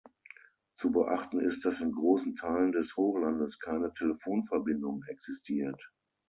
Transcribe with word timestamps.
Zu 0.73 0.91
beachten 0.93 1.39
ist, 1.41 1.63
dass 1.63 1.79
in 1.79 1.91
großen 1.91 2.35
Teilen 2.35 2.71
des 2.71 2.97
Hochlandes 2.97 3.59
keine 3.59 3.93
Telefonverbindung 3.93 5.03
existiert. 5.07 5.91